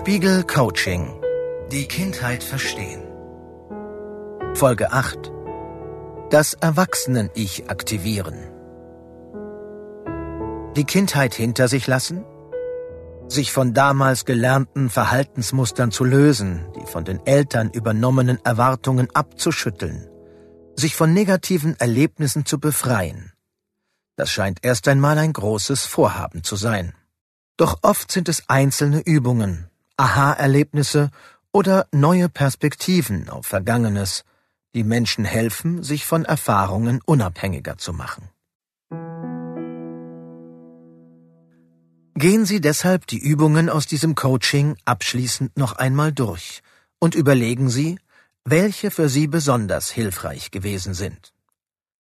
[0.00, 1.20] Spiegel Coaching.
[1.70, 3.02] Die Kindheit verstehen.
[4.54, 5.30] Folge 8.
[6.30, 8.50] Das Erwachsenen-Ich aktivieren.
[10.74, 12.24] Die Kindheit hinter sich lassen?
[13.28, 20.08] Sich von damals gelernten Verhaltensmustern zu lösen, die von den Eltern übernommenen Erwartungen abzuschütteln,
[20.76, 23.34] sich von negativen Erlebnissen zu befreien.
[24.16, 26.94] Das scheint erst einmal ein großes Vorhaben zu sein.
[27.58, 29.69] Doch oft sind es einzelne Übungen,
[30.00, 31.10] Aha-Erlebnisse
[31.52, 34.24] oder neue Perspektiven auf Vergangenes,
[34.74, 38.30] die Menschen helfen, sich von Erfahrungen unabhängiger zu machen.
[42.14, 46.62] Gehen Sie deshalb die Übungen aus diesem Coaching abschließend noch einmal durch
[46.98, 47.98] und überlegen Sie,
[48.44, 51.34] welche für Sie besonders hilfreich gewesen sind.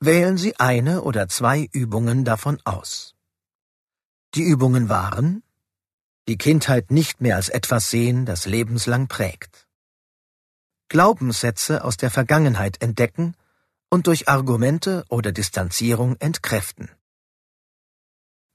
[0.00, 3.14] Wählen Sie eine oder zwei Übungen davon aus.
[4.34, 5.42] Die Übungen waren
[6.28, 9.66] die Kindheit nicht mehr als etwas sehen, das lebenslang prägt.
[10.88, 13.36] Glaubenssätze aus der Vergangenheit entdecken
[13.90, 16.90] und durch Argumente oder Distanzierung entkräften.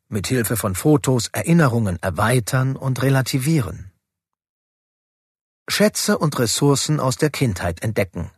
[0.07, 3.91] Mit Hilfe von Fotos Erinnerungen erweitern und relativieren.
[5.67, 8.31] Schätze und Ressourcen aus der Kindheit entdecken.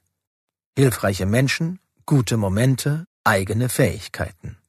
[0.78, 4.61] Hilfreiche Menschen, gute Momente, eigene Fähigkeiten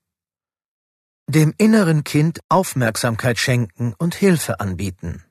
[1.28, 5.24] dem inneren Kind Aufmerksamkeit schenken und Hilfe anbieten.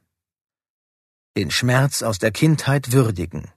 [1.38, 3.50] Den Schmerz aus der Kindheit würdigen,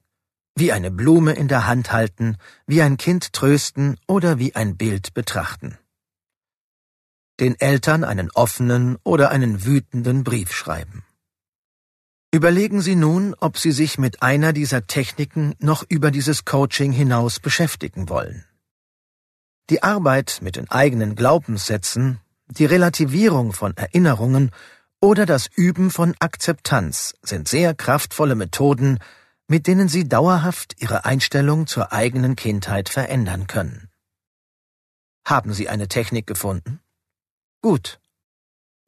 [0.54, 5.14] wie eine Blume in der Hand halten, wie ein Kind trösten oder wie ein Bild
[5.14, 5.78] betrachten.
[7.40, 11.04] Den Eltern einen offenen oder einen wütenden Brief schreiben.
[12.32, 17.40] Überlegen Sie nun, ob Sie sich mit einer dieser Techniken noch über dieses Coaching hinaus
[17.40, 18.44] beschäftigen wollen.
[19.70, 24.50] Die Arbeit mit den eigenen Glaubenssätzen die Relativierung von Erinnerungen
[25.00, 28.98] oder das Üben von Akzeptanz sind sehr kraftvolle Methoden,
[29.48, 33.90] mit denen Sie dauerhaft Ihre Einstellung zur eigenen Kindheit verändern können.
[35.26, 36.80] Haben Sie eine Technik gefunden?
[37.62, 38.00] Gut.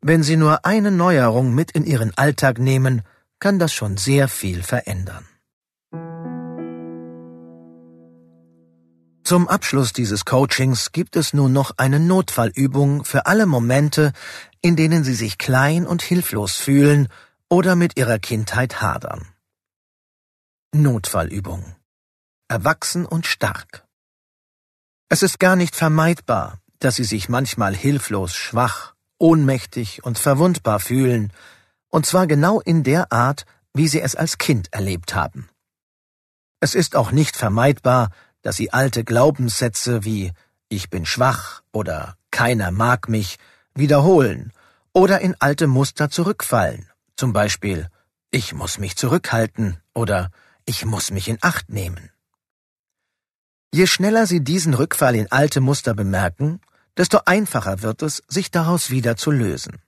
[0.01, 3.03] Wenn Sie nur eine Neuerung mit in Ihren Alltag nehmen,
[3.39, 5.27] kann das schon sehr viel verändern.
[9.27, 14.13] Zum Abschluss dieses Coachings gibt es nun noch eine Notfallübung für alle Momente,
[14.61, 17.09] in denen Sie sich klein und hilflos fühlen
[17.49, 19.27] oder mit Ihrer Kindheit hadern.
[20.73, 21.75] Notfallübung.
[22.47, 23.85] Erwachsen und stark.
[25.09, 31.33] Es ist gar nicht vermeidbar, dass Sie sich manchmal hilflos, schwach, ohnmächtig und verwundbar fühlen,
[31.89, 33.45] und zwar genau in der Art,
[33.75, 35.49] wie Sie es als Kind erlebt haben.
[36.61, 38.11] Es ist auch nicht vermeidbar,
[38.47, 40.33] dass sie alte Glaubenssätze wie
[40.69, 43.39] ich bin schwach oder keiner mag mich
[43.75, 44.53] wiederholen
[44.93, 47.89] oder in alte Muster zurückfallen, zum Beispiel
[48.31, 50.31] ich muss mich zurückhalten oder
[50.65, 52.11] ich muss mich in Acht nehmen.
[53.75, 56.61] Je schneller Sie diesen Rückfall in alte Muster bemerken,
[56.97, 59.83] desto einfacher wird es, sich daraus wieder zu lösen.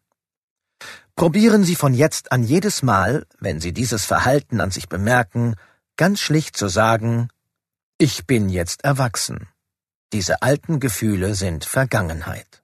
[1.15, 5.55] Probieren Sie von jetzt an jedes Mal, wenn Sie dieses Verhalten an sich bemerken,
[5.97, 7.29] ganz schlicht zu sagen,
[8.01, 9.49] ich bin jetzt erwachsen.
[10.13, 12.63] Diese alten Gefühle sind Vergangenheit.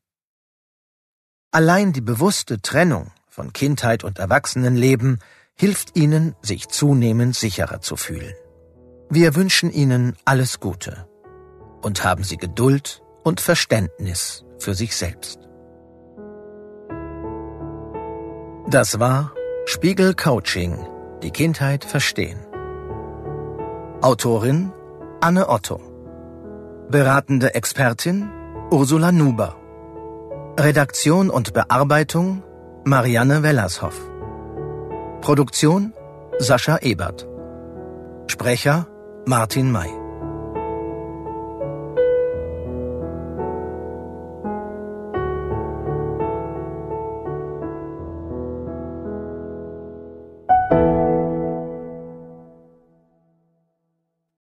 [1.51, 5.19] Allein die bewusste Trennung von Kindheit und Erwachsenenleben
[5.57, 8.35] hilft Ihnen, sich zunehmend sicherer zu fühlen.
[9.11, 11.09] Wir wünschen Ihnen alles Gute
[11.83, 15.41] und haben Sie Geduld und Verständnis für sich selbst.
[18.69, 19.35] Das war
[19.67, 20.79] Spiegel Coaching,
[21.25, 22.39] die Kindheit verstehen.
[24.01, 24.73] Autorin
[25.27, 25.81] Anne Otto.
[26.91, 28.29] Beratende Expertin
[28.71, 29.57] Ursula Nuber.
[30.61, 32.43] Redaktion und Bearbeitung
[32.85, 33.99] Marianne Wellershoff.
[35.23, 35.95] Produktion
[36.39, 37.27] Sascha Ebert.
[38.27, 38.87] Sprecher
[39.25, 40.04] Martin May.